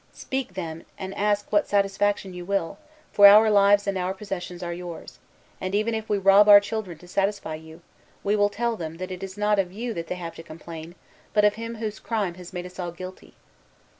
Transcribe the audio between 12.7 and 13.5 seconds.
all guilty.